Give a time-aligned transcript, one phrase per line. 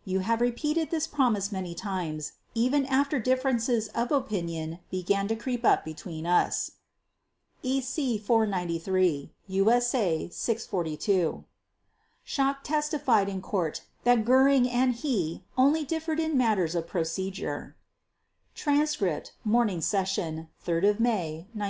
[0.04, 5.64] You have repeated this promise many times, even after differences of opinion began to creep
[5.64, 6.72] up between us."
[7.62, 11.42] (EC 493, USA 642).
[12.26, 17.74] Schacht testified in Court that Göring and he only "differed in matters of procedure"
[18.54, 21.64] (Transcript, Morning Session, 3 May 1946).